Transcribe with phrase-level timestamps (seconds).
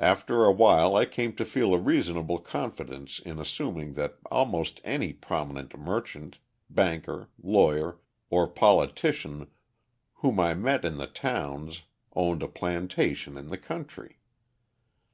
[0.00, 5.12] After a while I came to feel a reasonable confidence in assuming that almost any
[5.12, 6.38] prominent merchant,
[6.70, 7.98] banker, lawyer,
[8.30, 9.48] or politician
[10.24, 11.82] whom I met in the towns
[12.16, 14.20] owned a plantation in the country.